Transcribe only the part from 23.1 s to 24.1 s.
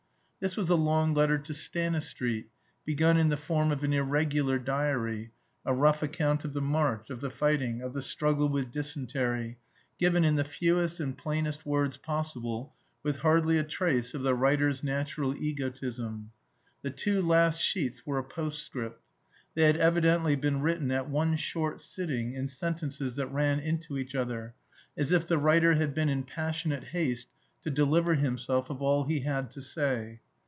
that ran into